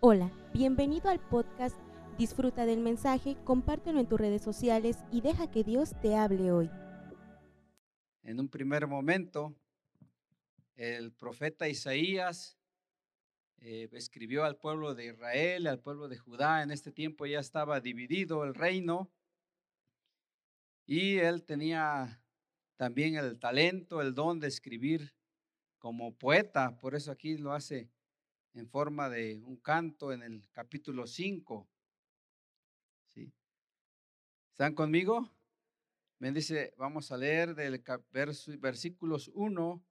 [0.00, 1.74] Hola, bienvenido al podcast
[2.18, 6.70] Disfruta del mensaje, compártelo en tus redes sociales y deja que Dios te hable hoy.
[8.22, 9.56] En un primer momento,
[10.74, 12.58] el profeta Isaías
[13.56, 16.62] eh, escribió al pueblo de Israel, al pueblo de Judá.
[16.62, 19.10] En este tiempo ya estaba dividido el reino
[20.84, 22.22] y él tenía
[22.76, 25.14] también el talento, el don de escribir
[25.78, 26.76] como poeta.
[26.76, 27.95] Por eso aquí lo hace
[28.56, 31.68] en forma de un canto en el capítulo 5.
[33.08, 33.30] ¿Sí?
[34.50, 35.30] ¿Están conmigo?
[36.18, 37.84] Me dice, vamos a leer del
[38.58, 39.84] versículos 1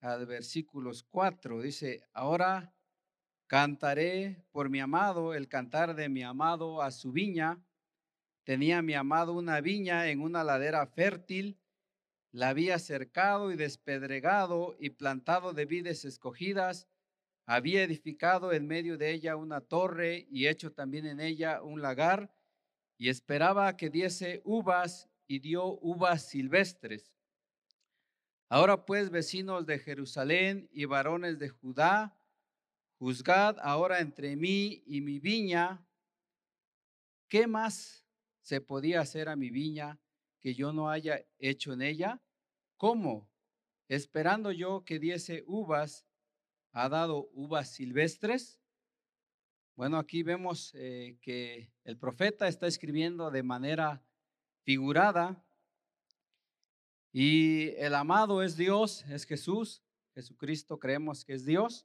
[0.00, 1.62] al versículos 4.
[1.62, 2.74] Dice, ahora
[3.46, 7.62] cantaré por mi amado, el cantar de mi amado a su viña.
[8.42, 11.60] Tenía mi amado una viña en una ladera fértil,
[12.32, 16.88] la había cercado y despedregado y plantado de vides escogidas
[17.48, 22.30] había edificado en medio de ella una torre y hecho también en ella un lagar
[22.98, 27.10] y esperaba que diese uvas y dio uvas silvestres.
[28.50, 32.14] Ahora pues, vecinos de Jerusalén y varones de Judá,
[32.98, 35.82] juzgad ahora entre mí y mi viña,
[37.28, 38.04] ¿qué más
[38.42, 39.98] se podía hacer a mi viña
[40.38, 42.20] que yo no haya hecho en ella?
[42.76, 43.26] ¿Cómo?
[43.88, 46.07] Esperando yo que diese uvas
[46.78, 48.60] ha dado uvas silvestres.
[49.74, 54.04] Bueno, aquí vemos eh, que el profeta está escribiendo de manera
[54.62, 55.44] figurada
[57.12, 59.82] y el amado es Dios, es Jesús,
[60.14, 61.84] Jesucristo creemos que es Dios.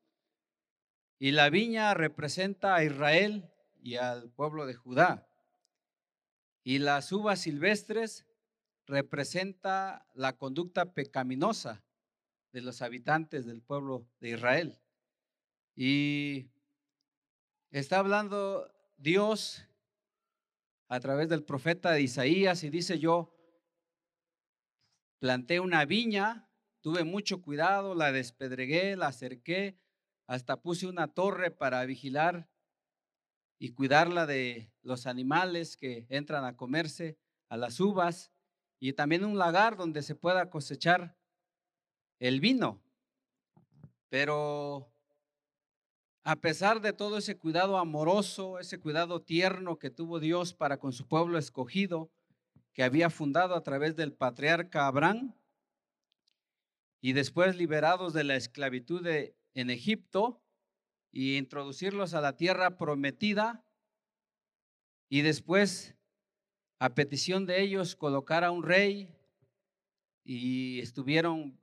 [1.18, 3.50] Y la viña representa a Israel
[3.82, 5.28] y al pueblo de Judá.
[6.64, 8.28] Y las uvas silvestres
[8.86, 11.84] representa la conducta pecaminosa
[12.52, 14.83] de los habitantes del pueblo de Israel.
[15.76, 16.52] Y
[17.72, 19.66] está hablando Dios
[20.88, 23.34] a través del profeta Isaías y dice yo,
[25.20, 26.48] planté una viña,
[26.82, 29.80] tuve mucho cuidado, la despedregué, la acerqué,
[30.28, 32.48] hasta puse una torre para vigilar
[33.58, 37.18] y cuidarla de los animales que entran a comerse
[37.50, 38.32] a las uvas
[38.80, 41.18] y también un lagar donde se pueda cosechar
[42.20, 42.84] el vino.
[44.10, 44.93] Pero
[46.24, 50.94] a pesar de todo ese cuidado amoroso, ese cuidado tierno que tuvo Dios para con
[50.94, 52.10] su pueblo escogido,
[52.74, 55.36] que había fundado a través del patriarca Abraham,
[57.02, 60.42] y después liberados de la esclavitud en Egipto
[61.12, 63.66] y introducirlos a la tierra prometida,
[65.10, 65.96] y después,
[66.80, 69.14] a petición de ellos, colocar a un rey
[70.24, 71.60] y estuvieron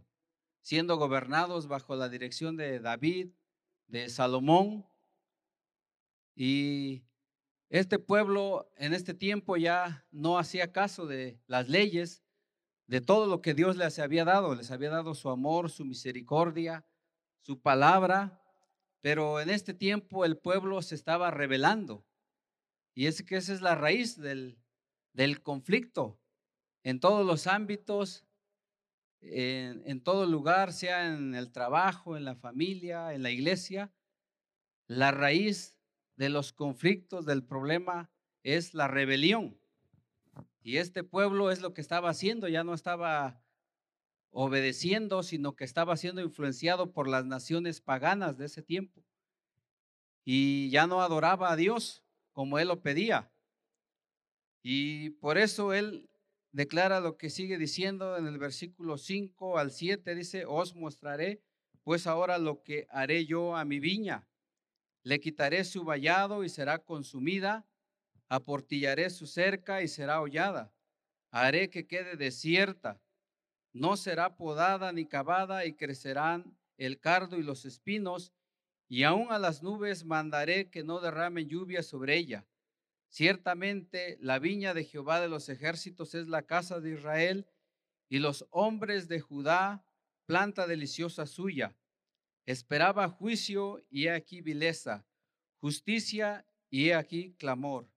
[0.60, 3.30] siendo gobernados bajo la dirección de David,
[3.90, 4.86] de Salomón.
[6.34, 7.04] Y
[7.68, 12.22] este pueblo en este tiempo ya no hacía caso de las leyes,
[12.86, 14.54] de todo lo que Dios les había dado.
[14.54, 16.86] Les había dado su amor, su misericordia,
[17.40, 18.42] su palabra.
[19.00, 22.04] Pero en este tiempo el pueblo se estaba rebelando.
[22.94, 24.58] Y es que esa es la raíz del,
[25.12, 26.20] del conflicto
[26.82, 28.26] en todos los ámbitos
[29.22, 33.92] en, todo lugar, sea en el trabajo, en la familia, en la iglesia,
[34.86, 35.76] la raíz
[36.16, 38.10] de los conflictos, del problema,
[38.42, 39.58] es la rebelión.
[40.62, 43.42] Y este pueblo es lo que estaba haciendo, ya no estaba
[44.30, 49.04] obedeciendo, sino que estaba siendo influenciado por las naciones paganas de ese tiempo.
[50.24, 53.32] Y ya no adoraba a Dios como él lo pedía.
[54.62, 56.09] Y por eso él
[56.52, 61.42] declara lo que sigue diciendo en el versículo 5 al 7, dice, os mostraré
[61.82, 64.28] pues ahora lo que haré yo a mi viña.
[65.02, 67.66] Le quitaré su vallado y será consumida,
[68.28, 70.72] aportillaré su cerca y será hollada.
[71.30, 73.00] Haré que quede desierta,
[73.72, 78.32] no será podada ni cavada y crecerán el cardo y los espinos,
[78.88, 82.46] y aún a las nubes mandaré que no derramen lluvia sobre ella
[83.10, 87.48] Ciertamente la viña de Jehová de los ejércitos es la casa de Israel
[88.08, 89.84] y los hombres de Judá,
[90.26, 91.76] planta deliciosa suya.
[92.46, 95.04] Esperaba juicio y he aquí vileza,
[95.56, 97.90] justicia y he aquí clamor.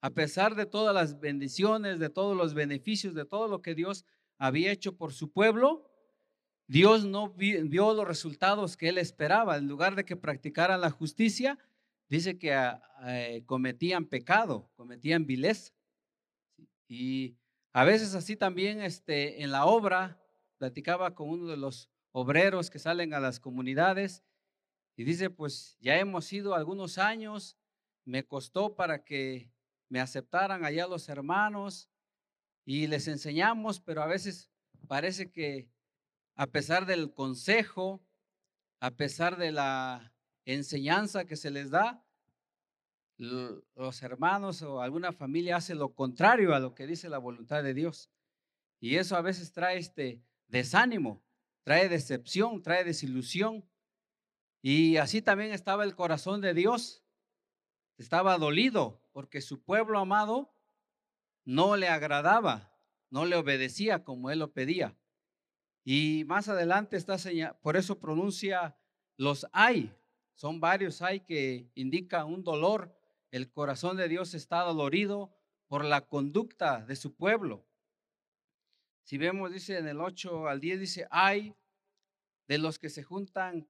[0.00, 4.06] A pesar de todas las bendiciones, de todos los beneficios, de todo lo que Dios
[4.38, 5.90] había hecho por su pueblo,
[6.66, 9.58] Dios no vio los resultados que él esperaba.
[9.58, 11.58] En lugar de que practicaran la justicia,
[12.08, 15.72] dice que ah, eh, cometían pecado, cometían vileza.
[16.88, 17.36] Y
[17.72, 20.22] a veces así también este, en la obra,
[20.58, 24.24] platicaba con uno de los obreros que salen a las comunidades
[24.96, 27.58] Y dice, pues ya hemos ido algunos años,
[28.06, 29.52] me costó para que
[29.90, 31.90] me aceptaran allá los hermanos
[32.64, 34.50] y les enseñamos, pero a veces
[34.88, 35.68] parece que
[36.34, 38.02] a pesar del consejo,
[38.80, 40.15] a pesar de la
[40.46, 42.02] enseñanza que se les da,
[43.18, 47.74] los hermanos o alguna familia hace lo contrario a lo que dice la voluntad de
[47.74, 48.10] Dios.
[48.80, 51.22] Y eso a veces trae este desánimo,
[51.62, 53.64] trae decepción, trae desilusión.
[54.62, 57.02] Y así también estaba el corazón de Dios.
[57.96, 60.52] Estaba dolido porque su pueblo amado
[61.44, 62.76] no le agradaba,
[63.08, 64.94] no le obedecía como él lo pedía.
[65.84, 68.76] Y más adelante está señal, por eso pronuncia
[69.16, 69.94] los hay.
[70.36, 72.94] Son varios hay que indican un dolor.
[73.30, 75.34] El corazón de Dios está dolorido
[75.66, 77.66] por la conducta de su pueblo.
[79.02, 81.54] Si vemos, dice en el 8 al 10, dice, hay
[82.48, 83.66] de los que se juntan,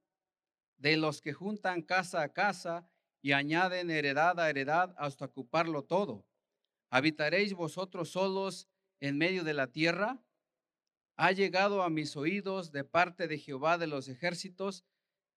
[0.75, 2.89] de los que juntan casa a casa
[3.21, 6.25] y añaden heredad a heredad hasta ocuparlo todo.
[6.89, 8.67] ¿Habitaréis vosotros solos
[8.99, 10.21] en medio de la tierra?
[11.15, 14.83] Ha llegado a mis oídos de parte de Jehová de los ejércitos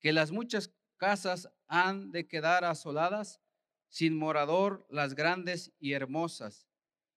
[0.01, 3.41] que las muchas casas han de quedar asoladas,
[3.89, 6.69] sin morador las grandes y hermosas.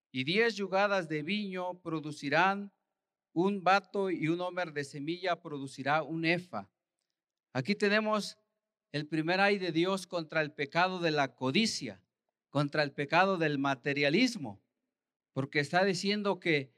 [0.09, 2.71] Y diez yugadas de viño producirán
[3.33, 6.69] un vato y un homer de semilla producirá un efa.
[7.51, 8.37] Aquí tenemos
[8.93, 12.01] el primer ay de Dios contra el pecado de la codicia,
[12.49, 14.61] contra el pecado del materialismo,
[15.33, 16.71] porque está diciendo que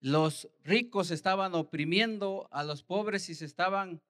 [0.00, 4.00] los ricos estaban oprimiendo a los pobres y se estaban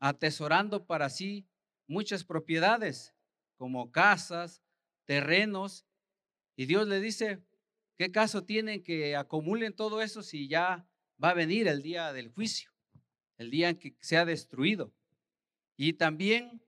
[0.00, 1.46] atesorando para sí
[1.86, 3.14] muchas propiedades,
[3.56, 4.62] como casas,
[5.04, 5.86] terrenos,
[6.56, 7.42] y Dios le dice,
[7.96, 10.86] ¿qué caso tienen que acumulen todo eso si ya
[11.22, 12.70] va a venir el día del juicio,
[13.38, 14.92] el día en que sea destruido?
[15.76, 16.62] Y también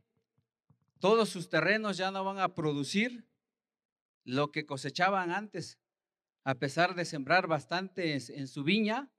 [1.00, 3.26] todos sus terrenos ya no van a producir
[4.24, 5.78] lo que cosechaban antes,
[6.44, 9.10] a pesar de sembrar bastantes en su viña,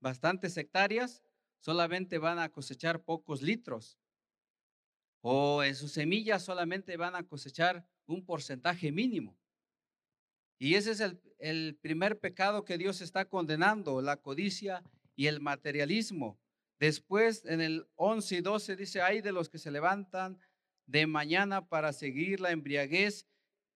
[0.00, 1.22] bastantes hectáreas,
[1.58, 3.98] solamente van a cosechar pocos litros.
[5.22, 9.36] O en sus semillas solamente van a cosechar un porcentaje mínimo.
[10.58, 11.00] Y ese es
[11.40, 14.84] el, primer pecado que Dios está condenando, la codicia
[15.16, 16.38] y el materialismo.
[16.78, 20.38] Después, en el 11 y 12 dice, hay de los que se levantan
[20.86, 23.26] de mañana para seguir la embriaguez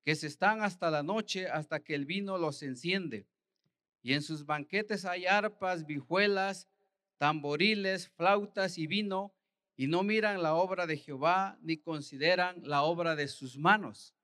[0.05, 3.27] que se están hasta la noche, hasta que el vino los enciende.
[4.03, 6.69] Y en sus banquetes hay arpas, vijuelas,
[7.19, 9.35] tamboriles, flautas y vino,
[9.77, 14.15] y no miran la obra de Jehová, ni consideran la obra de sus manos.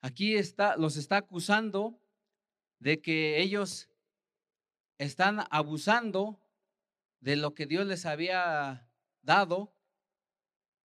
[0.00, 2.00] Aquí está, los está acusando
[2.78, 3.90] de que ellos
[4.96, 6.40] están abusando
[7.20, 8.88] de lo que Dios les había
[9.22, 9.74] dado,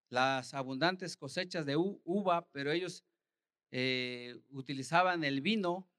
[0.09, 3.03] las abundantes cosechas de uva, pero ellos
[3.71, 5.89] eh, utilizaban el vino,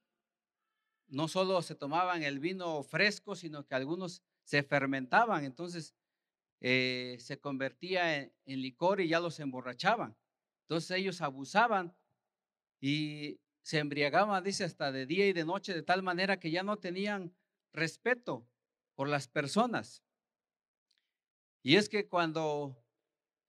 [1.08, 5.94] no solo se tomaban el vino fresco, sino que algunos se fermentaban, entonces
[6.66, 10.16] eh, se convertía en, licor y ya los emborrachaban.
[10.62, 11.94] Entonces ellos abusaban
[12.81, 16.62] y se embriagaban, dice, hasta de día y de noche, de tal manera que ya
[16.62, 17.37] no tenían
[17.75, 18.49] respeto
[18.94, 20.02] por las personas.
[21.62, 22.82] Y es que cuando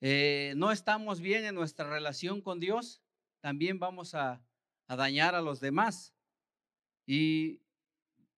[0.02, 3.02] eh, no estamos bien en nuestra relación con Dios,
[3.40, 4.44] también vamos a,
[4.89, 6.13] dañar a los demás.
[7.06, 7.62] Y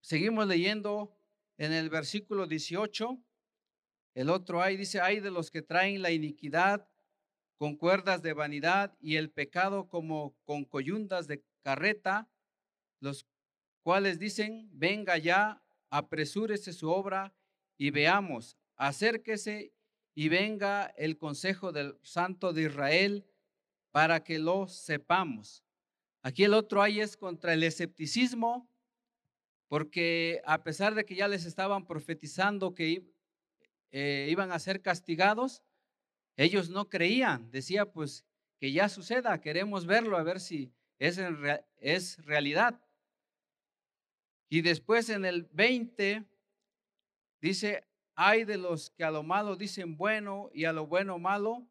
[0.01, 1.17] seguimos leyendo
[1.57, 3.23] en el versículo 18.
[4.17, 6.89] El otro hay, dice, hay de los que traen la iniquidad
[7.55, 12.27] con cuerdas de vanidad y el pecado como con coyundas de carreta,
[12.99, 13.27] los
[13.83, 17.35] cuales dicen, venga ya, apresúrese su obra
[17.77, 19.71] y veamos, acérquese
[20.15, 23.23] y venga el consejo del Santo de Israel
[23.91, 25.63] para que lo sepamos.
[26.23, 28.67] Aquí el otro hay es contra el escepticismo,
[29.67, 33.15] porque a pesar de que ya les estaban profetizando que
[33.91, 35.63] eh, iban a ser castigados,
[36.35, 37.49] ellos no creían.
[37.51, 38.25] Decía, pues
[38.59, 41.19] que ya suceda, queremos verlo, a ver si es,
[41.77, 42.81] es realidad.
[44.49, 46.25] Y después en el 20
[47.41, 47.83] dice,
[48.15, 51.67] hay de los que a lo malo dicen bueno y a lo bueno malo,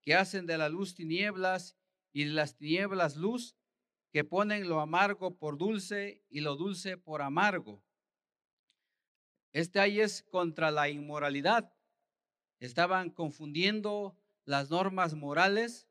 [0.00, 1.76] que hacen de la luz tinieblas
[2.12, 3.56] y de las tinieblas luz,
[4.12, 7.82] que ponen lo amargo por dulce y lo dulce por amargo.
[9.52, 11.72] Este ahí es contra la inmoralidad.
[12.60, 15.88] Estaban confundiendo las normas morales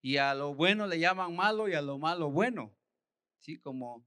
[0.00, 2.74] y a lo bueno le llaman malo y a lo malo bueno,
[3.38, 3.58] ¿sí?
[3.58, 4.04] Como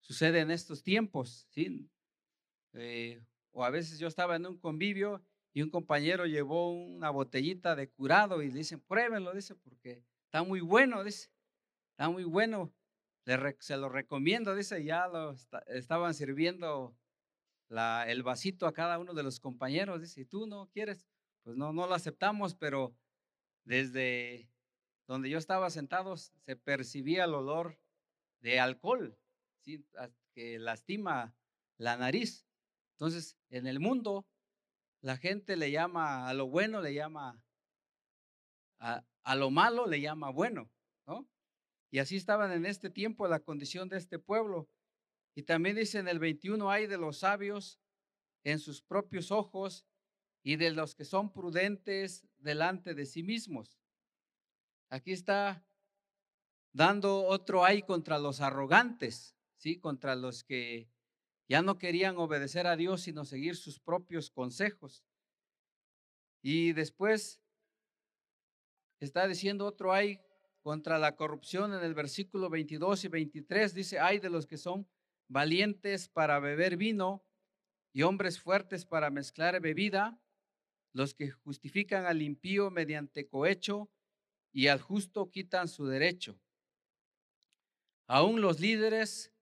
[0.00, 1.88] sucede en estos tiempos, ¿sí?
[2.74, 5.22] Eh, o a veces yo estaba en un convivio
[5.54, 10.42] y un compañero llevó una botellita de curado y le dicen, pruébenlo, dice, porque está
[10.42, 11.30] muy bueno, dice,
[11.92, 12.72] está muy bueno.
[13.60, 15.34] se lo recomiendo, dice, ya lo
[15.66, 16.94] estaban sirviendo
[17.70, 21.06] el vasito a cada uno de los compañeros, dice, ¿y tú no quieres?
[21.42, 22.94] Pues no, no lo aceptamos, pero
[23.64, 24.50] desde
[25.06, 27.78] donde yo estaba sentado se percibía el olor
[28.40, 29.18] de alcohol,
[29.64, 31.34] que lastima
[31.76, 32.46] la nariz.
[32.92, 34.26] Entonces, en el mundo,
[35.00, 37.42] la gente le llama a lo bueno, le llama
[38.78, 40.70] a, a lo malo, le llama bueno,
[41.06, 41.28] ¿no?
[41.90, 44.68] Y así estaban en este tiempo la condición de este pueblo.
[45.38, 47.78] Y también dice en el 21, hay de los sabios
[48.42, 49.86] en sus propios ojos
[50.42, 53.78] y de los que son prudentes delante de sí mismos.
[54.88, 55.64] Aquí está
[56.72, 59.78] dando otro hay contra los arrogantes, ¿sí?
[59.78, 60.90] Contra los que
[61.48, 65.04] ya no querían obedecer a Dios, sino seguir sus propios consejos.
[66.42, 67.40] Y después
[68.98, 70.20] está diciendo otro hay
[70.62, 73.72] contra la corrupción en el versículo 22 y 23.
[73.72, 74.88] Dice, hay de los que son
[75.28, 77.24] valientes para beber vino
[77.92, 80.20] y hombres fuertes para mezclar bebida,
[80.92, 83.90] los que justifican al impío mediante cohecho
[84.52, 86.40] y al justo quitan su derecho.
[88.06, 89.32] Aún los líderes,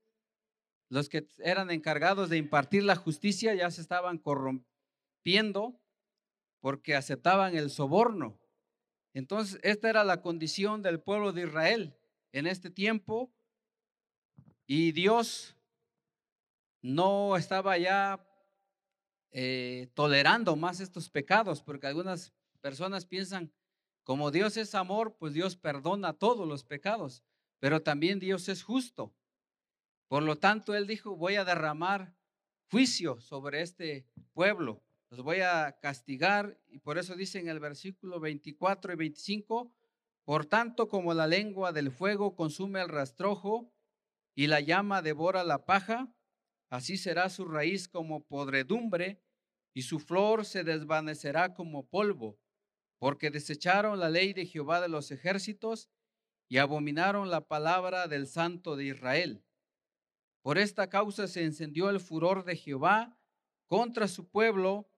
[0.89, 5.81] los que eran encargados de impartir la justicia, ya se estaban corrompiendo
[6.61, 8.41] porque aceptaban el soborno.
[9.15, 11.97] Entonces, esta era la condición del pueblo de Israel
[12.33, 13.33] en este tiempo
[14.67, 15.56] y Dios
[16.83, 18.25] no estaba ya
[19.31, 23.53] eh, tolerando más estos pecados, porque algunas personas piensan,
[24.03, 27.23] como Dios es amor, pues Dios perdona todos los pecados,
[27.59, 29.15] pero también Dios es justo.
[30.09, 32.15] Por lo tanto, Él dijo, voy a derramar
[32.71, 38.21] juicio sobre este pueblo, los voy a castigar, y por eso dice en el versículo
[38.21, 39.73] 24 y 25,
[40.25, 43.73] por tanto como la lengua del fuego consume el rastrojo
[44.35, 46.13] y la llama devora la paja,
[46.69, 49.23] Así será su raíz como podredumbre
[49.73, 52.39] y su flor se desvanecerá como polvo,
[52.99, 55.91] porque desecharon la ley de Jehová de los ejércitos
[56.49, 59.45] y abominaron la palabra del Santo de Israel.
[60.43, 63.19] Por esta causa se encendió el furor de Jehová
[63.67, 64.89] contra su pueblo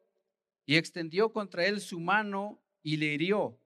[0.66, 3.58] y extendió contra él su mano y le hirió.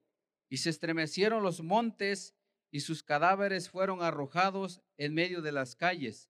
[0.49, 2.35] Y se estremecieron los montes
[2.71, 6.29] y sus cadáveres fueron arrojados en medio de las calles.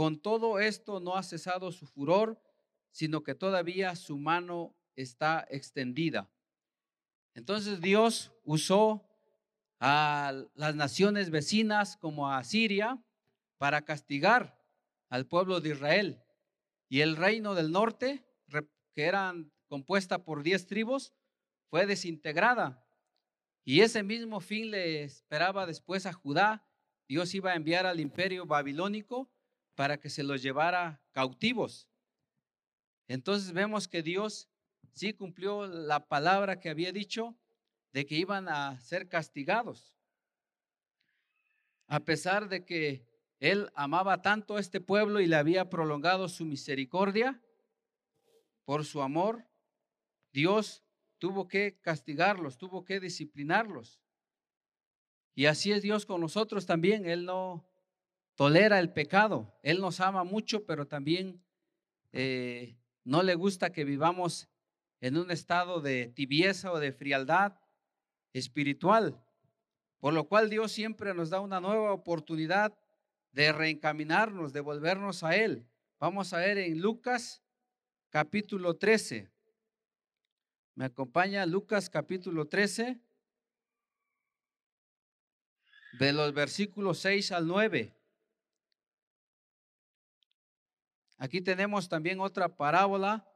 [0.00, 2.40] Con todo esto no ha cesado su furor,
[2.90, 6.30] sino que todavía su mano está extendida.
[7.34, 9.06] Entonces Dios usó
[9.78, 12.98] a las naciones vecinas como a Siria
[13.58, 14.58] para castigar
[15.10, 16.24] al pueblo de Israel.
[16.88, 18.24] Y el reino del norte,
[18.94, 21.12] que eran compuesta por diez tribus,
[21.68, 22.82] fue desintegrada.
[23.66, 26.66] Y ese mismo fin le esperaba después a Judá.
[27.06, 29.30] Dios iba a enviar al imperio babilónico
[29.80, 31.88] para que se los llevara cautivos.
[33.08, 34.50] Entonces vemos que Dios
[34.92, 37.34] sí cumplió la palabra que había dicho
[37.94, 39.96] de que iban a ser castigados.
[41.86, 43.06] A pesar de que
[43.38, 47.40] Él amaba tanto a este pueblo y le había prolongado su misericordia
[48.66, 49.46] por su amor,
[50.30, 50.84] Dios
[51.18, 53.98] tuvo que castigarlos, tuvo que disciplinarlos.
[55.34, 57.06] Y así es Dios con nosotros también.
[57.06, 57.69] Él no
[58.40, 59.54] tolera el pecado.
[59.62, 61.44] Él nos ama mucho, pero también
[62.10, 64.48] eh, no le gusta que vivamos
[65.02, 67.60] en un estado de tibieza o de frialdad
[68.32, 69.22] espiritual.
[69.98, 72.74] Por lo cual Dios siempre nos da una nueva oportunidad
[73.32, 75.68] de reencaminarnos, de volvernos a Él.
[75.98, 77.42] Vamos a ver en Lucas
[78.08, 79.30] capítulo 13.
[80.76, 82.98] Me acompaña Lucas capítulo 13,
[85.98, 87.99] de los versículos 6 al 9.
[91.22, 93.30] Aquí tenemos también otra parábola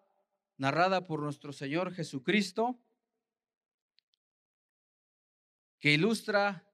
[0.57, 2.81] narrada por nuestro Señor Jesucristo
[5.79, 6.67] que ilustra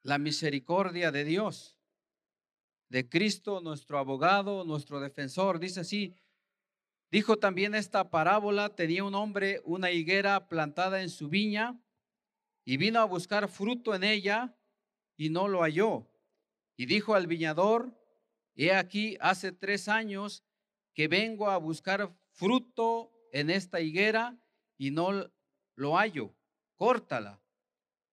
[0.00, 1.78] la misericordia de Dios,
[2.88, 5.60] de Cristo, nuestro abogado, nuestro defensor.
[5.60, 6.16] Dice así,
[7.10, 11.78] dijo también esta parábola, tenía un hombre una higuera plantada en su viña
[12.64, 14.56] y vino a buscar fruto en ella
[15.18, 16.10] y no lo halló.
[16.80, 17.94] Y dijo al viñador,
[18.56, 20.46] he aquí, hace tres años
[20.94, 24.38] que vengo a buscar fruto en esta higuera
[24.78, 25.30] y no
[25.74, 26.34] lo hallo.
[26.76, 27.38] Córtala.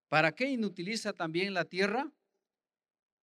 [0.09, 2.11] ¿Para qué inutiliza también la tierra?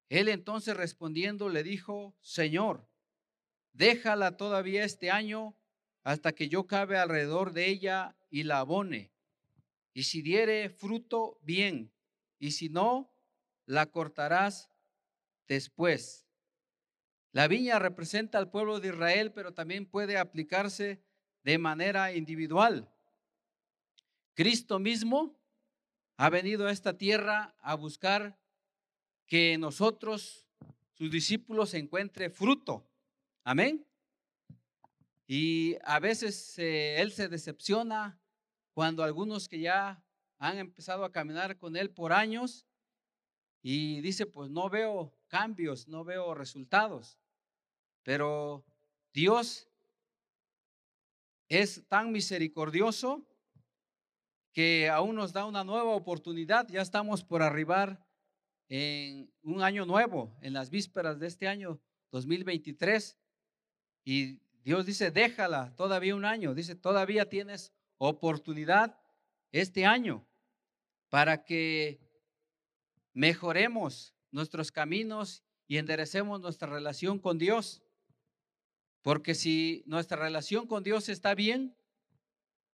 [0.08, 2.88] Él entonces respondiendo le dijo, Señor,
[3.72, 5.56] déjala todavía este año,
[6.04, 9.10] hasta que yo cabe alrededor de ella y la abone.
[9.92, 11.92] Y si diere fruto, bien,
[12.38, 13.12] y si no,
[13.66, 14.71] la cortarás
[15.48, 16.26] después.
[17.32, 21.02] La viña representa al pueblo de Israel, pero también puede aplicarse
[21.42, 22.88] de manera individual.
[24.34, 25.38] Cristo mismo
[26.16, 28.38] ha venido a esta tierra a buscar
[29.26, 30.46] que nosotros,
[30.92, 32.86] sus discípulos, encuentre fruto.
[33.44, 33.86] Amén.
[35.26, 38.20] Y a veces eh, Él se decepciona
[38.74, 40.04] cuando algunos que ya
[40.38, 42.66] han empezado a caminar con Él por años
[43.62, 47.18] y dice, pues no veo cambios, no veo resultados.
[48.02, 48.66] Pero
[49.14, 49.66] Dios
[51.48, 53.26] es tan misericordioso
[54.52, 56.68] que aún nos da una nueva oportunidad.
[56.68, 58.06] Ya estamos por arribar
[58.68, 63.16] en un año nuevo, en las vísperas de este año 2023.
[64.04, 66.52] Y Dios dice, déjala todavía un año.
[66.52, 69.00] Dice, todavía tienes oportunidad
[69.50, 70.26] este año
[71.08, 72.00] para que
[73.14, 77.82] mejoremos nuestros caminos y enderecemos nuestra relación con Dios.
[79.02, 81.76] Porque si nuestra relación con Dios está bien,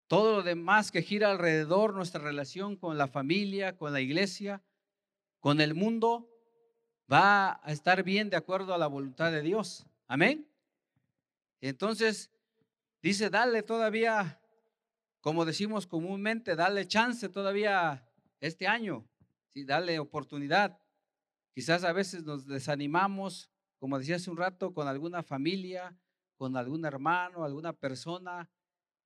[0.07, 4.61] todo lo demás que gira alrededor, nuestra relación con la familia, con la iglesia,
[5.39, 6.29] con el mundo,
[7.11, 9.85] va a estar bien de acuerdo a la voluntad de Dios.
[10.07, 10.47] Amén.
[11.61, 12.29] Entonces,
[13.01, 14.39] dice, dale todavía,
[15.21, 18.07] como decimos comúnmente, dale chance todavía
[18.39, 19.05] este año,
[19.47, 19.63] ¿sí?
[19.63, 20.82] dale oportunidad.
[21.53, 25.95] Quizás a veces nos desanimamos, como decía hace un rato, con alguna familia,
[26.35, 28.49] con algún hermano, alguna persona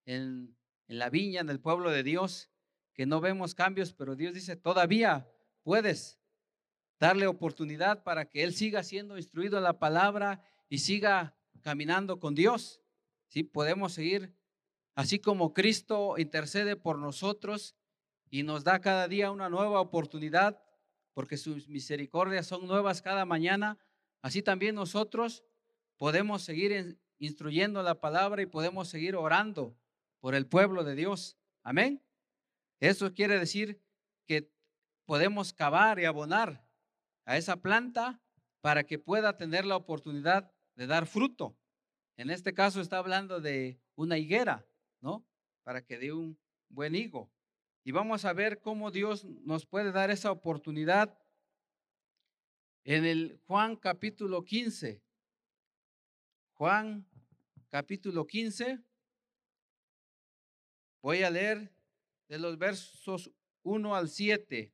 [0.05, 2.49] en, la viña, en el pueblo de Dios,
[2.93, 5.29] que no vemos cambios, pero Dios dice, todavía
[5.61, 6.19] puedes
[6.99, 12.33] darle oportunidad para que Él siga siendo instruido en la palabra y siga caminando con
[12.33, 12.81] Dios.
[13.27, 13.43] ¿sí?
[13.43, 14.33] Podemos seguir
[14.95, 17.75] así como Cristo intercede por nosotros
[18.29, 20.63] y nos da cada día una nueva oportunidad,
[21.17, 23.79] porque sus misericordias son nuevas cada mañana,
[24.21, 25.43] así también nosotros
[25.97, 29.75] podemos seguir instruyendo la palabra y podemos seguir orando
[30.19, 31.35] por el pueblo de Dios.
[31.63, 32.03] Amén.
[32.79, 33.81] Eso quiere decir
[34.27, 34.51] que
[35.05, 36.63] podemos cavar y abonar
[37.25, 38.21] a esa planta
[38.61, 41.57] para que pueda tener la oportunidad de dar fruto.
[42.15, 44.67] En este caso está hablando de una higuera,
[45.01, 45.25] ¿no?
[45.63, 46.37] Para que dé un
[46.69, 47.31] buen higo.
[47.87, 51.17] Y vamos a ver cómo Dios nos puede dar esa oportunidad
[52.83, 55.01] en el Juan capítulo 15.
[56.55, 57.07] Juan
[57.69, 58.83] capítulo 15.
[61.01, 61.73] Voy a leer
[62.27, 63.31] de los versos
[63.63, 64.73] 1 al 7.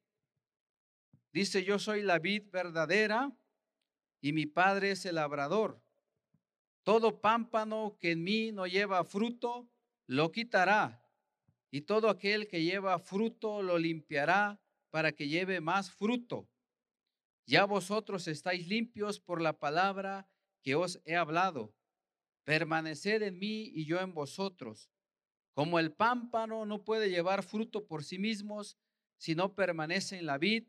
[1.32, 3.32] Dice, yo soy la vid verdadera
[4.22, 5.80] y mi padre es el labrador.
[6.82, 9.70] Todo pámpano que en mí no lleva fruto,
[10.08, 11.03] lo quitará.
[11.74, 16.48] Y todo aquel que lleva fruto, lo limpiará para que lleve más fruto.
[17.48, 20.30] Ya vosotros estáis limpios por la palabra
[20.62, 21.74] que os he hablado.
[22.44, 24.92] Permaneced en mí y yo en vosotros.
[25.54, 28.78] Como el pámpano no puede llevar fruto por sí mismos
[29.18, 30.68] si no permanece en la vid,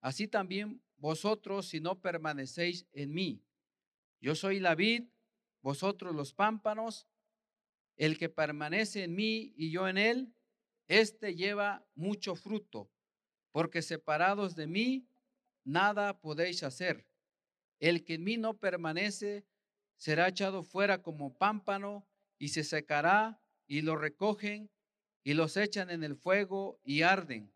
[0.00, 3.44] así también vosotros si no permanecéis en mí.
[4.20, 5.04] Yo soy la vid,
[5.62, 7.06] vosotros los pámpanos,
[7.94, 10.34] el que permanece en mí y yo en él,
[10.90, 12.90] éste lleva mucho fruto,
[13.52, 15.06] porque separados de mí,
[15.64, 17.06] nada podéis hacer.
[17.78, 19.46] El que en mí no permanece
[19.96, 22.06] será echado fuera como pámpano
[22.38, 24.68] y se secará y lo recogen
[25.22, 27.52] y los echan en el fuego y arden.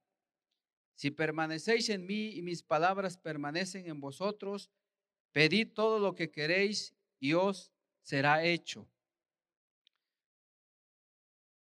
[0.95, 4.71] Si permanecéis en mí y mis palabras permanecen en vosotros,
[5.33, 8.89] pedid todo lo que queréis y os será hecho.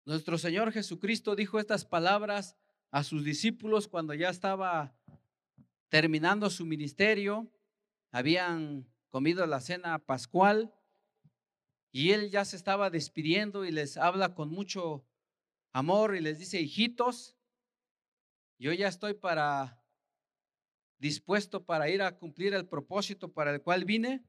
[0.09, 2.57] Nuestro Señor Jesucristo dijo estas palabras
[2.91, 4.97] a sus discípulos cuando ya estaba
[5.91, 7.53] terminando su ministerio,
[8.11, 10.73] habían comido la cena pascual
[11.93, 15.05] y él ya se estaba despidiendo y les habla con mucho
[15.75, 17.37] amor y les dice, hijitos,
[18.59, 19.79] yo ya estoy para
[20.97, 24.25] dispuesto para ir a cumplir el propósito para el cual vine,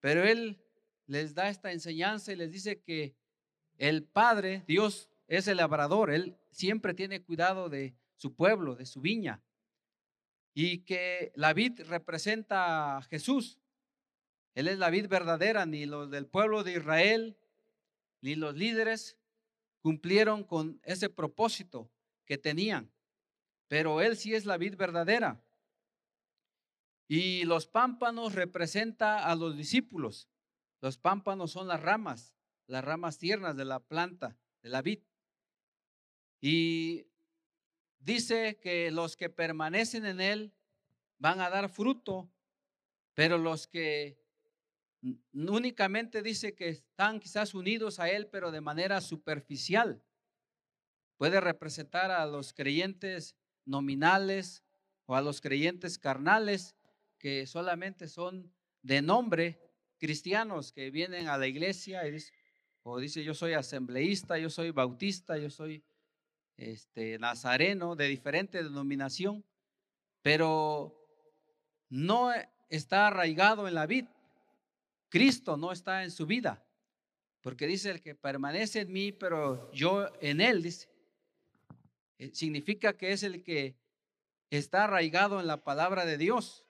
[0.00, 0.60] pero él
[1.06, 3.14] les da esta enseñanza y les dice que
[3.78, 9.00] el Padre, Dios, es el labrador, él siempre tiene cuidado de su pueblo, de su
[9.00, 9.42] viña,
[10.54, 13.58] y que la vid representa a Jesús.
[14.54, 17.36] Él es la vid verdadera, ni los del pueblo de Israel,
[18.20, 19.18] ni los líderes
[19.80, 21.90] cumplieron con ese propósito
[22.24, 22.94] que tenían
[23.68, 25.42] pero Él sí es la vid verdadera.
[27.08, 30.28] Y los pámpanos representa a los discípulos.
[30.80, 32.33] Los pámpanos son las ramas.
[32.66, 35.00] Las ramas tiernas de la planta, de la vid.
[36.40, 37.06] Y
[37.98, 40.52] dice que los que permanecen en él
[41.18, 42.30] van a dar fruto,
[43.14, 44.18] pero los que
[45.32, 50.02] únicamente dice que están quizás unidos a él, pero de manera superficial.
[51.16, 54.64] Puede representar a los creyentes nominales
[55.06, 56.74] o a los creyentes carnales
[57.18, 59.60] que solamente son de nombre
[59.98, 62.18] cristianos que vienen a la iglesia y
[62.84, 65.82] o dice yo soy asambleísta, yo soy bautista, yo soy
[66.56, 69.42] este, nazareno de diferente denominación,
[70.22, 70.94] pero
[71.88, 72.30] no
[72.68, 74.14] está arraigado en la vida.
[75.08, 76.62] Cristo no está en su vida,
[77.40, 80.88] porque dice el que permanece en mí, pero yo en él, dice.
[82.18, 83.76] Eh, significa que es el que
[84.50, 86.66] está arraigado en la palabra de Dios,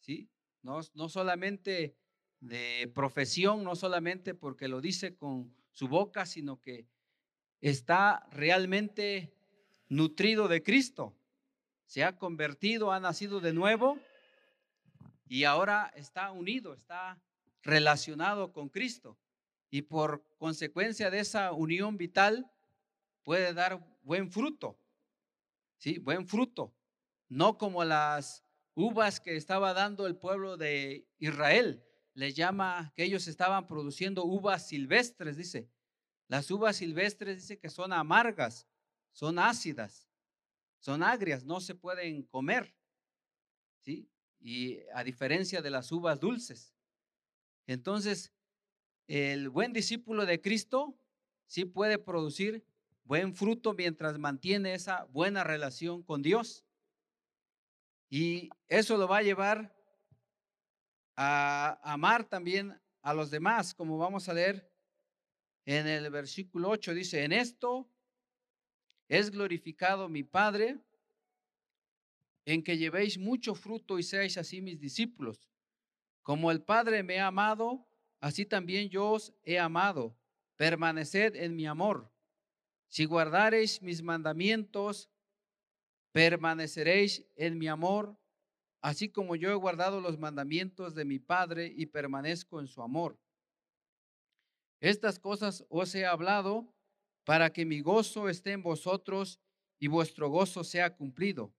[0.00, 0.28] ¿sí?
[0.62, 1.96] No, no solamente
[2.44, 6.86] de profesión, no solamente porque lo dice con su boca, sino que
[7.60, 9.32] está realmente
[9.88, 11.14] nutrido de Cristo.
[11.86, 13.98] Se ha convertido, ha nacido de nuevo
[15.26, 17.18] y ahora está unido, está
[17.62, 19.16] relacionado con Cristo.
[19.70, 22.50] Y por consecuencia de esa unión vital
[23.22, 24.78] puede dar buen fruto.
[25.78, 26.74] Sí, buen fruto.
[27.28, 31.82] No como las uvas que estaba dando el pueblo de Israel.
[32.14, 35.68] Le llama que ellos estaban produciendo uvas silvestres, dice.
[36.28, 38.66] Las uvas silvestres dice que son amargas,
[39.12, 40.08] son ácidas,
[40.78, 42.74] son agrias, no se pueden comer.
[43.80, 44.08] ¿Sí?
[44.40, 46.74] Y a diferencia de las uvas dulces.
[47.66, 48.32] Entonces,
[49.06, 50.96] el buen discípulo de Cristo
[51.46, 52.64] sí puede producir
[53.04, 56.64] buen fruto mientras mantiene esa buena relación con Dios.
[58.08, 59.74] Y eso lo va a llevar
[61.16, 64.74] a amar también a los demás, como vamos a leer
[65.66, 67.90] en el versículo 8 dice, en esto
[69.08, 70.78] es glorificado mi Padre,
[72.44, 75.50] en que llevéis mucho fruto y seáis así mis discípulos.
[76.22, 77.86] Como el Padre me ha amado,
[78.20, 80.18] así también yo os he amado.
[80.56, 82.12] Permaneced en mi amor.
[82.88, 85.10] Si guardareis mis mandamientos,
[86.12, 88.16] permaneceréis en mi amor,
[88.84, 93.18] así como yo he guardado los mandamientos de mi Padre y permanezco en su amor.
[94.78, 96.70] Estas cosas os he hablado
[97.24, 99.40] para que mi gozo esté en vosotros
[99.78, 101.50] y vuestro gozo sea cumplido.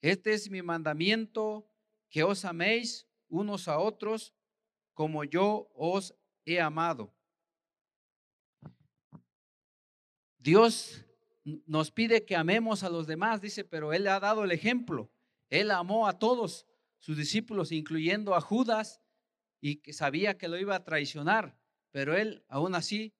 [0.00, 1.68] Este es mi mandamiento,
[2.08, 4.34] que os améis unos a otros
[4.94, 6.14] como yo os
[6.46, 7.14] he amado.
[10.38, 11.04] Dios
[11.44, 15.10] nos pide que amemos a los demás, dice, pero Él ha dado el ejemplo.
[15.50, 16.66] Él amó a todos
[16.98, 19.00] sus discípulos, incluyendo a Judas,
[19.60, 21.58] y que sabía que lo iba a traicionar
[21.90, 23.14] pero él aún así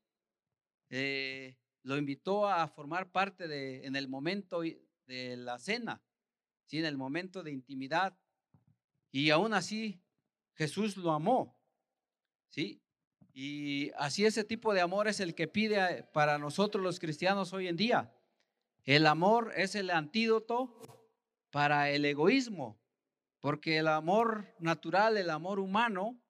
[0.90, 6.02] eh, lo invitó a formar parte de, en el momento de la cena,
[6.66, 6.78] ¿sí?
[6.78, 8.16] en el momento de intimidad.
[9.10, 10.02] Y aún así
[10.54, 11.58] Jesús lo amó.
[12.50, 12.82] ¿sí?
[13.32, 17.68] Y así ese tipo de amor es el que pide para nosotros los cristianos hoy
[17.68, 18.14] en día.
[18.84, 20.97] El amor es el antídoto
[21.50, 22.80] para el egoísmo,
[23.40, 26.20] porque el amor natural, el amor humano,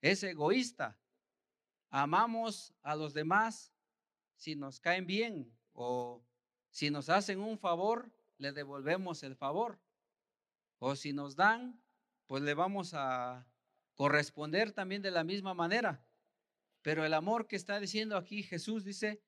[0.00, 0.98] es egoísta
[1.92, 3.72] amamos a los demás
[4.34, 6.24] si nos caen bien o
[6.70, 9.78] si nos hacen un favor, le devolvemos el favor.
[10.78, 11.80] O si nos dan,
[12.26, 13.46] pues le vamos a
[13.94, 16.04] corresponder también de la misma manera.
[16.80, 19.22] Pero el amor que está diciendo aquí Jesús dice,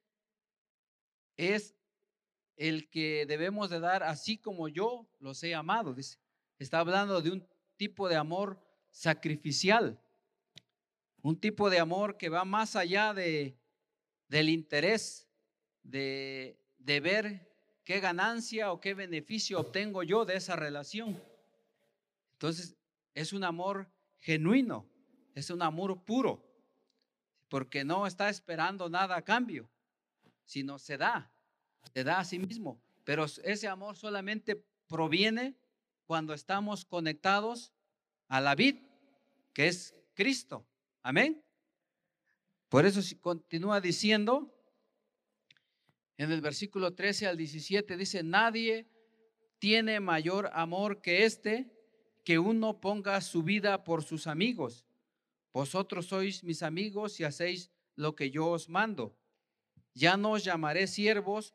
[1.37, 1.77] es
[2.57, 6.19] el que debemos de dar así como yo los he amado, dice.
[6.59, 10.01] Está hablando de un tipo de amor sacrificial.
[11.23, 13.59] Un tipo de amor que va más allá de,
[14.29, 15.29] del interés
[15.83, 21.21] de, de ver qué ganancia o qué beneficio obtengo yo de esa relación.
[22.33, 22.77] Entonces,
[23.15, 23.89] es un amor
[24.21, 24.87] genuino,
[25.35, 26.43] es un amor puro,
[27.49, 29.71] porque no está esperando nada a cambio,
[30.45, 31.34] sino se da,
[31.93, 32.81] se da a sí mismo.
[33.05, 35.57] Pero ese amor solamente proviene
[36.07, 37.73] cuando estamos conectados
[38.29, 38.77] a la vid,
[39.53, 40.67] que es Cristo.
[41.03, 41.43] Amén.
[42.69, 44.51] Por eso continúa diciendo
[46.17, 48.87] en el versículo 13 al 17, dice, nadie
[49.59, 51.71] tiene mayor amor que este,
[52.25, 54.87] que uno ponga su vida por sus amigos.
[55.53, 59.17] Vosotros sois mis amigos y hacéis lo que yo os mando.
[59.93, 61.55] Ya no os llamaré siervos,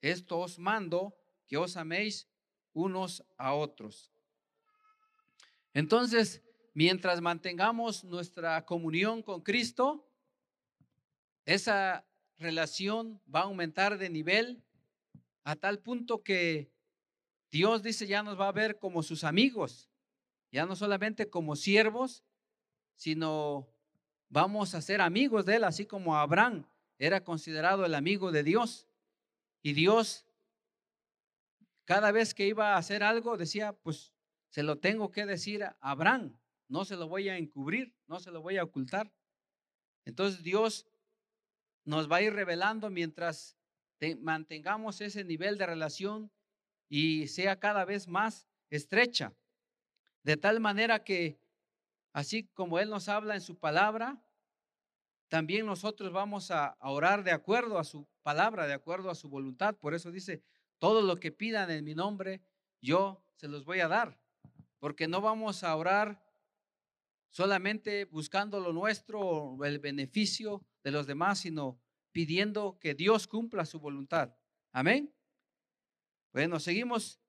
[0.00, 2.28] Esto os mando, que os améis
[2.72, 4.12] unos a otros.
[5.72, 6.42] Entonces,
[6.74, 10.06] mientras mantengamos nuestra comunión con Cristo,
[11.44, 12.04] esa
[12.38, 14.62] relación va a aumentar de nivel
[15.44, 16.70] a tal punto que
[17.50, 19.88] Dios dice ya nos va a ver como sus amigos,
[20.50, 22.24] ya no solamente como siervos,
[22.96, 23.68] sino
[24.28, 26.66] vamos a ser amigos de Él, así como Abraham
[26.98, 28.86] era considerado el amigo de Dios.
[29.66, 30.24] Y Dios,
[31.86, 34.14] cada vez que iba a hacer algo, decía, pues
[34.48, 38.30] se lo tengo que decir a Abraham, no se lo voy a encubrir, no se
[38.30, 39.12] lo voy a ocultar.
[40.04, 40.86] Entonces Dios
[41.82, 43.58] nos va a ir revelando mientras
[44.20, 46.30] mantengamos ese nivel de relación
[46.88, 49.34] y sea cada vez más estrecha,
[50.22, 51.40] de tal manera que
[52.16, 54.25] Así como Él nos habla en su palabra,
[55.28, 59.76] también nosotros vamos a, orar de acuerdo a su palabra, de acuerdo a su voluntad.
[59.76, 60.42] Por eso dice,
[60.78, 62.42] todo lo que pidan en mi nombre,
[62.80, 64.18] yo se los voy a dar.
[64.78, 66.22] Porque no vamos a orar
[67.30, 71.80] solamente buscando lo nuestro o el beneficio de los demás, sino
[72.12, 74.34] pidiendo que Dios cumpla su voluntad.
[74.72, 75.12] Amén.
[76.32, 77.20] Bueno, seguimos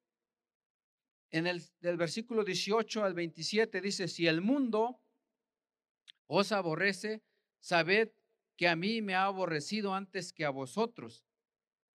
[1.32, 5.02] en el del versículo 18 al 27 dice, si el mundo
[6.28, 7.24] os aborrece,
[7.60, 8.12] sabed
[8.56, 11.24] que a mí me ha aborrecido antes que a vosotros.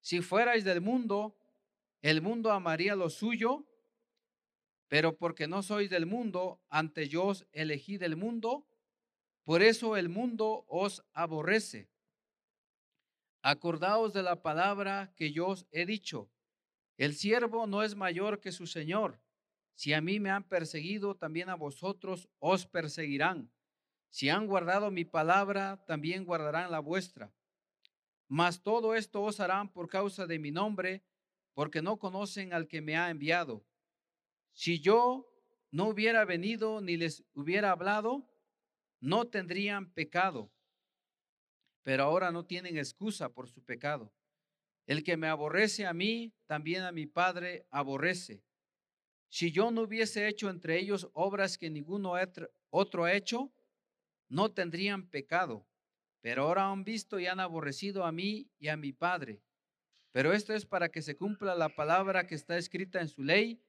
[0.01, 1.37] Si fuerais del mundo,
[2.01, 3.67] el mundo amaría lo suyo,
[4.89, 8.67] pero porque no sois del mundo, ante yo os elegí del mundo,
[9.45, 11.89] por eso el mundo os aborrece.
[13.43, 16.31] Acordaos de la palabra que yo os he dicho.
[16.97, 19.21] El siervo no es mayor que su Señor.
[19.75, 23.51] Si a mí me han perseguido, también a vosotros os perseguirán.
[24.13, 27.33] Si han guardado mi palabra, también guardarán la vuestra.
[28.29, 31.03] Mas todo esto os harán por causa de mi nombre,
[31.55, 33.65] porque no conocen al que me ha enviado.
[34.53, 35.27] Si yo
[35.71, 38.29] no hubiera venido ni les hubiera hablado,
[39.01, 40.53] no tendrían pecado.
[41.83, 44.13] Pero ahora no tienen excusa por su pecado.
[44.85, 48.45] El que me aborrece a mí, también a mi Padre aborrece.
[49.31, 52.13] Si yo no hubiese hecho entre ellos obras que ninguno
[52.69, 53.51] otro ha hecho,
[54.33, 55.67] no tendrían pecado.
[56.23, 59.43] Pero ahora han visto y han aborrecido a mí y a mi Padre.
[60.11, 63.63] Pero esto es para que se cumpla la palabra que está escrita en su ley.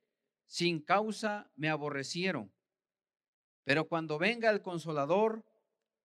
[0.46, 2.54] Sin causa me aborrecieron.
[3.66, 5.44] Pero cuando venga el consolador,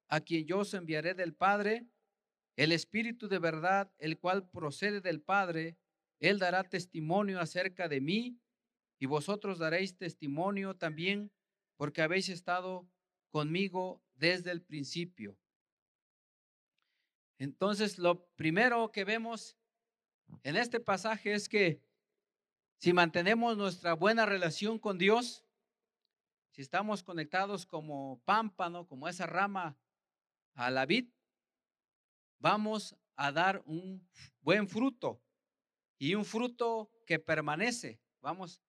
[0.09, 1.87] a quien yo os enviaré del Padre,
[2.57, 5.77] el Espíritu de verdad, el cual procede del Padre,
[6.19, 8.41] él dará testimonio acerca de mí
[8.99, 11.31] y vosotros daréis testimonio también
[11.77, 12.89] porque habéis estado
[13.31, 15.39] conmigo desde el principio.
[17.39, 19.57] Entonces, lo primero que vemos
[20.43, 21.81] en este pasaje es que
[22.79, 25.45] si mantenemos nuestra buena relación con Dios,
[26.51, 29.79] si estamos conectados como pámpano, como esa rama
[30.55, 31.09] a la vid,
[32.39, 34.09] vamos a dar un
[34.41, 35.23] buen fruto
[35.99, 38.01] y un fruto que permanece.
[38.21, 38.61] Vamos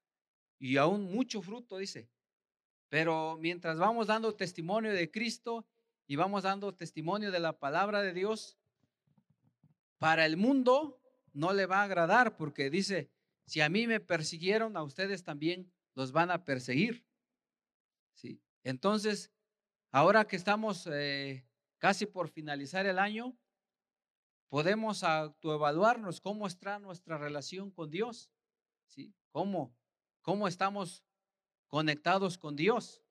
[0.59, 2.09] y aún mucho fruto, dice.
[2.89, 5.65] Pero mientras vamos dando testimonio de Cristo
[6.07, 8.57] y vamos dando testimonio de la palabra de Dios,
[9.97, 11.01] para el mundo
[11.33, 13.09] no le va a agradar porque dice,
[13.45, 17.05] si a mí me persiguieron, a ustedes también los van a perseguir.
[18.13, 18.41] ¿Sí?
[18.63, 19.31] Entonces,
[19.91, 21.45] ahora que estamos eh,
[21.77, 23.37] casi por finalizar el año,
[24.49, 28.31] podemos autoevaluarnos cómo está nuestra relación con Dios.
[28.87, 29.13] ¿Sí?
[29.31, 29.75] ¿Cómo?
[30.21, 31.03] cómo estamos
[31.69, 33.01] conectados con Dios.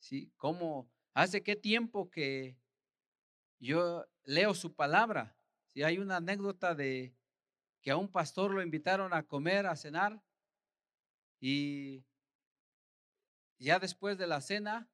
[0.00, 0.32] ¿Sí?
[0.36, 2.58] ¿Cómo, hace qué tiempo que
[3.60, 5.36] yo leo su palabra?
[5.72, 7.14] Si hay una anécdota de
[7.80, 10.20] que a un pastor lo invitaron a comer, a cenar,
[11.40, 12.04] y
[13.58, 14.90] ya después de la cena,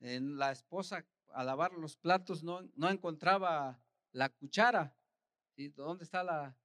[0.00, 4.96] en la esposa a lavar los platos no, no encontraba la cuchara.
[5.54, 5.68] ¿Sí?
[5.68, 6.56] ¿Dónde está la,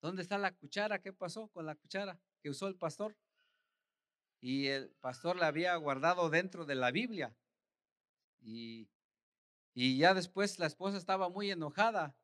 [0.00, 1.00] ¿Dónde está la cuchara?
[1.00, 2.20] ¿Qué pasó con la cuchara?
[2.46, 3.16] que usó el pastor.
[4.40, 7.36] Y el pastor la había guardado dentro de la Biblia.
[8.40, 8.88] Y,
[9.74, 12.16] y ya después la esposa estaba muy enojada,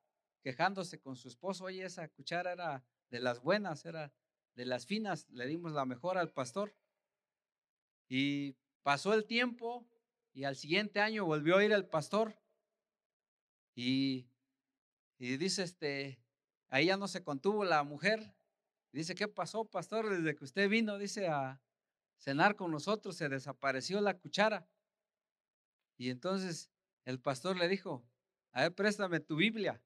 [0.43, 1.65] quejándose con su esposo.
[1.65, 4.13] Oye, esa cuchara era de las buenas, era
[4.55, 5.29] de las finas.
[5.31, 6.75] Le dimos la mejor al pastor.
[8.09, 9.87] Y pasó el tiempo
[10.35, 12.39] y al siguiente año volvió a ir el pastor.
[13.75, 14.27] Y
[15.19, 16.19] Y dice, este,
[16.69, 18.35] ahí ya no se contuvo la mujer.
[18.93, 20.11] Dice, ¿qué pasó, pastor?
[20.11, 21.61] Desde que usted vino, dice, a
[22.23, 24.69] cenar con nosotros, se desapareció la cuchara.
[25.99, 26.71] Y entonces
[27.05, 28.05] el pastor le dijo,
[28.53, 29.83] a ver, préstame tu Biblia.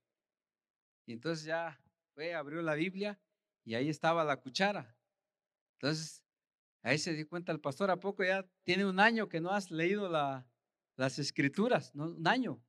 [1.06, 1.80] Y entonces ya
[2.14, 3.18] fue, abrió la Biblia
[3.64, 4.94] y ahí estaba la cuchara.
[5.78, 6.22] Entonces,
[6.82, 9.70] ahí se dio cuenta el pastor, ¿a poco ya tiene un año que no has
[9.70, 10.46] leído la,
[10.96, 11.94] las escrituras?
[11.94, 12.10] ¿no?
[12.10, 12.62] Un año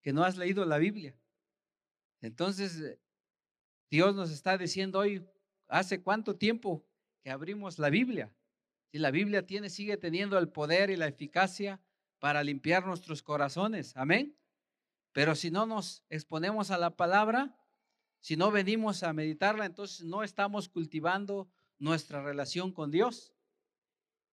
[0.00, 1.18] que no has leído la Biblia.
[2.20, 3.00] Entonces, eh,
[3.90, 5.26] Dios nos está diciendo hoy,
[5.68, 6.86] ¿hace cuánto tiempo
[7.22, 8.34] que abrimos la Biblia?
[8.94, 11.80] Si la Biblia tiene, sigue teniendo el poder y la eficacia
[12.20, 13.96] para limpiar nuestros corazones.
[13.96, 14.38] Amén.
[15.10, 17.58] Pero si no nos exponemos a la palabra,
[18.20, 21.48] si no venimos a meditarla, entonces no estamos cultivando
[21.80, 23.34] nuestra relación con Dios.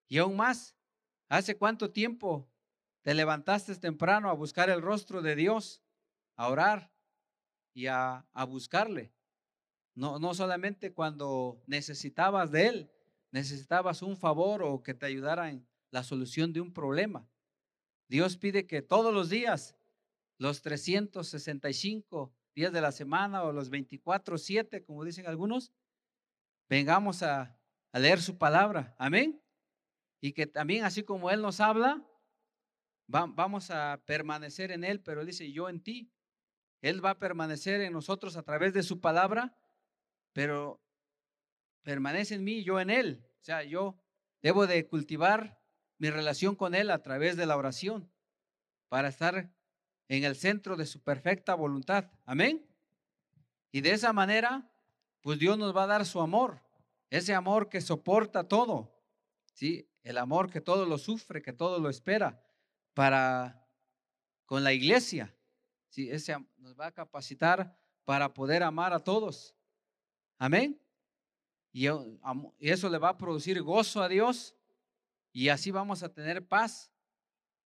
[0.07, 0.75] Y aún más,
[1.27, 2.47] ¿hace cuánto tiempo
[3.01, 5.81] te levantaste temprano a buscar el rostro de Dios,
[6.35, 6.91] a orar
[7.73, 9.11] y a, buscarle?
[9.95, 12.91] No, no solamente cuando necesitabas de Él,
[13.31, 17.27] necesitabas un favor o que te ayudara en la solución de un problema.
[18.07, 19.75] Dios pide que todos los días,
[20.37, 25.71] los 365 días de la semana o los 24, 7, como dicen algunos,
[26.69, 27.57] vengamos a,
[27.93, 28.95] leer su palabra.
[28.97, 29.41] Amén.
[30.21, 32.05] Y que también así como Él nos habla,
[33.07, 36.09] vamos a permanecer en Él, pero Él dice, yo en ti.
[36.81, 39.55] Él va a permanecer en nosotros a través de su palabra,
[40.33, 40.81] pero
[41.83, 43.25] permanece en mí y yo en Él.
[43.41, 43.95] O sea, yo
[44.41, 45.59] debo de cultivar
[45.97, 48.09] mi relación con Él a través de la oración
[48.89, 49.51] para estar
[50.07, 52.11] en el centro de su perfecta voluntad.
[52.25, 52.65] Amén.
[53.71, 54.69] Y de esa manera,
[55.21, 56.59] pues Dios nos va a dar su amor,
[57.09, 58.91] ese amor que soporta todo,
[59.53, 59.87] ¿sí?
[60.03, 62.43] El amor que todo lo sufre, que todo lo espera,
[62.93, 63.65] para
[64.45, 65.33] con la iglesia,
[65.87, 66.09] ¿sí?
[66.09, 69.55] Ese nos va a capacitar para poder amar a todos.
[70.37, 70.80] Amén.
[71.71, 71.87] Y
[72.59, 74.55] eso le va a producir gozo a Dios
[75.31, 76.91] y así vamos a tener paz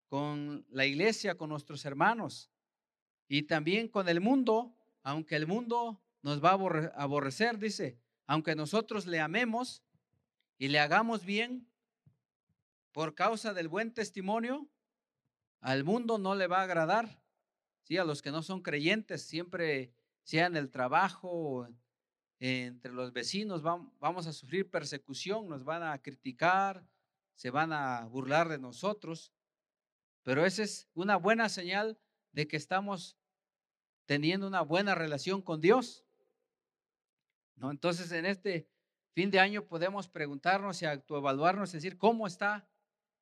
[0.07, 2.51] con la iglesia, con nuestros hermanos
[3.27, 9.07] y también con el mundo, aunque el mundo nos va a aborrecer, dice, aunque nosotros
[9.07, 9.83] le amemos
[10.57, 11.67] y le hagamos bien
[12.91, 14.69] por causa del buen testimonio,
[15.59, 17.21] al mundo no le va a agradar.
[17.83, 21.67] Sí, a los que no son creyentes, siempre sea en el trabajo,
[22.39, 26.85] entre los vecinos, vamos a sufrir persecución, nos van a criticar,
[27.35, 29.33] se van a burlar de nosotros,
[30.23, 31.99] pero esa es una buena señal
[32.31, 33.17] de que estamos
[34.05, 36.05] teniendo una buena relación con Dios.
[37.55, 37.71] ¿No?
[37.71, 38.67] Entonces, en este
[39.13, 42.67] fin de año podemos preguntarnos y autoevaluarnos, es decir, ¿cómo está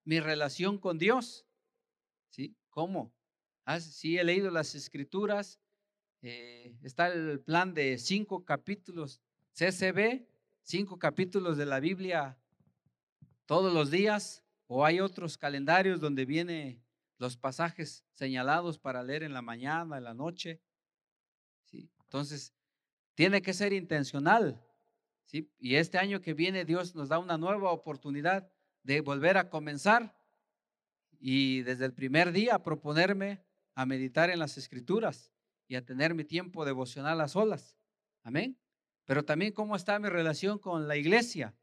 [0.03, 1.45] mi relación con Dios?
[2.29, 2.55] ¿Sí?
[2.69, 3.13] ¿Cómo?
[3.65, 5.59] Ah, sí, he leído las escrituras,
[6.25, 9.19] eh, está el plan de cinco capítulos
[9.51, 10.25] CCB,
[10.63, 12.37] cinco capítulos de la Biblia
[13.45, 16.81] todos los días o hay otros calendarios donde viene
[17.17, 20.61] los pasajes señalados para leer en la mañana, en la noche.
[21.73, 22.53] Entonces,
[23.15, 24.65] tiene que ser intencional.
[25.25, 25.51] ¿sí?
[25.59, 28.49] Y este año que viene Dios nos da una nueva oportunidad
[28.83, 30.17] de volver a comenzar
[31.19, 33.43] y desde el primer día proponerme
[33.75, 35.32] a meditar en las escrituras
[35.67, 37.77] y a tener mi tiempo devocional a solas.
[38.23, 38.57] Amén.
[39.05, 41.55] Pero también cómo está mi relación con la iglesia.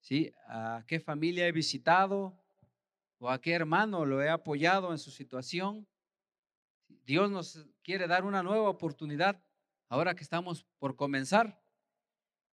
[0.00, 0.32] ¿sí?
[0.46, 2.38] A qué familia he visitado
[3.18, 5.86] o a qué hermano lo he apoyado en su situación.
[7.04, 9.42] Dios nos quiere dar una nueva oportunidad
[9.88, 11.60] ahora que estamos por comenzar.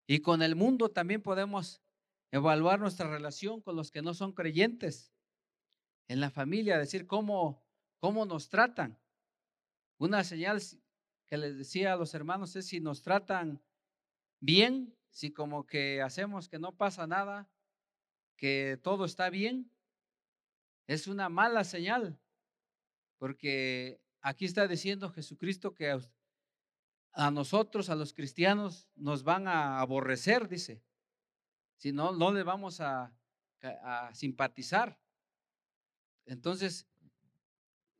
[0.06, 1.82] Y con el mundo también podemos
[2.30, 5.12] evaluar nuestra relación con los que no son creyentes.
[6.08, 7.64] En la familia, decir cómo,
[7.98, 8.98] cómo nos tratan.
[10.02, 10.60] Una señal
[11.28, 13.62] que les decía a los hermanos es si nos tratan
[14.40, 17.48] bien, si como que hacemos que no pasa nada,
[18.36, 19.70] que todo está bien,
[20.88, 22.18] es una mala señal,
[23.16, 25.96] porque aquí está diciendo Jesucristo que
[27.12, 30.82] a, nosotros, a los cristianos, nos van a aborrecer, dice.
[31.76, 33.14] Si no, no le vamos a,
[33.62, 34.98] a simpatizar.
[36.26, 36.88] Entonces,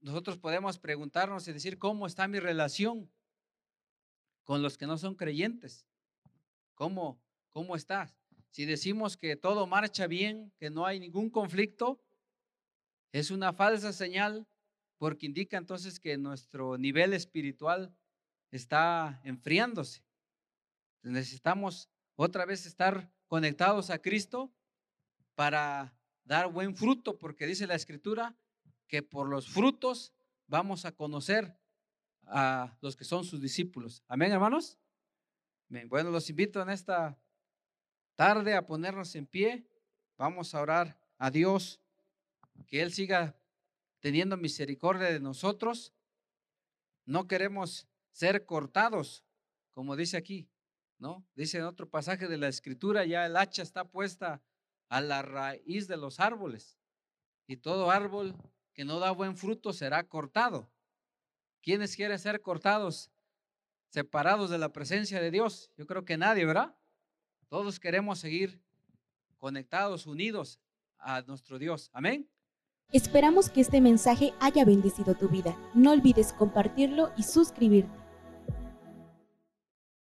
[0.02, 3.10] nosotros podemos preguntarnos y decir, ¿cómo está mi relación
[4.42, 5.86] con los que no son creyentes?
[6.74, 8.16] ¿Cómo, cómo estás?
[8.50, 12.02] Si decimos que todo marcha bien, que no hay ningún conflicto,
[13.12, 14.46] es una falsa señal
[14.98, 17.94] porque indica entonces que nuestro nivel espiritual
[18.50, 20.02] está enfriándose.
[21.02, 24.52] Necesitamos otra vez estar conectados a Cristo
[25.34, 28.36] para dar buen fruto, porque dice la escritura
[28.92, 30.12] que por los frutos
[30.46, 31.56] vamos a conocer
[32.26, 34.04] a los que son sus discípulos.
[34.06, 34.76] Amén, hermanos.
[35.86, 37.18] Bueno, los invito en esta
[38.16, 39.66] tarde a ponernos en pie.
[40.18, 41.80] Vamos a orar a Dios,
[42.66, 43.34] que Él siga
[44.00, 45.94] teniendo misericordia de nosotros.
[47.06, 49.24] No queremos ser cortados,
[49.70, 50.50] como dice aquí,
[50.98, 51.26] ¿no?
[51.34, 54.42] Dice en otro pasaje de la escritura, ya el hacha está puesta
[54.90, 56.78] a la raíz de los árboles
[57.46, 58.36] y todo árbol
[58.72, 60.70] que no da buen fruto será cortado.
[61.62, 63.10] ¿Quiénes quieren ser cortados,
[63.90, 65.70] separados de la presencia de Dios?
[65.76, 66.74] Yo creo que nadie, ¿verdad?
[67.48, 68.60] Todos queremos seguir
[69.38, 70.60] conectados, unidos
[70.98, 71.90] a nuestro Dios.
[71.92, 72.28] Amén.
[72.92, 75.56] Esperamos que este mensaje haya bendecido tu vida.
[75.74, 78.01] No olvides compartirlo y suscribirte.